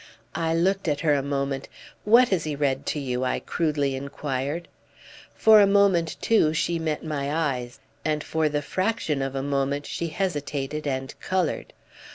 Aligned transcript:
I 0.33 0.55
looked 0.55 0.87
at 0.87 1.01
her 1.01 1.13
a 1.13 1.21
moment. 1.21 1.67
"What 2.05 2.29
has 2.29 2.43
he 2.43 2.55
read 2.55 2.87
to 2.87 2.99
you?" 2.99 3.23
I 3.23 3.37
crudely 3.39 3.93
enquired. 3.95 4.67
For 5.35 5.61
a 5.61 5.67
moment 5.67 6.17
too 6.23 6.55
she 6.55 6.79
met 6.79 7.05
my 7.05 7.31
eyes, 7.31 7.79
and 8.03 8.23
for 8.23 8.49
the 8.49 8.63
fraction 8.63 9.21
of 9.21 9.35
a 9.35 9.43
moment 9.43 9.85
she 9.85 10.07
hesitated 10.07 10.87
and 10.87 11.13
coloured. 11.19 11.71